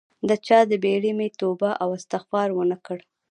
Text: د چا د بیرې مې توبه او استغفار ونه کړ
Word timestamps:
د 0.29 0.31
چا 0.45 0.59
د 0.69 0.71
بیرې 0.83 1.11
مې 1.17 1.27
توبه 1.39 1.69
او 1.83 1.89
استغفار 1.99 2.49
ونه 2.53 2.77
کړ 2.85 2.97